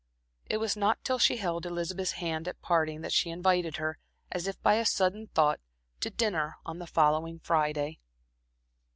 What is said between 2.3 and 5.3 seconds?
at parting that she invited her, as if by a sudden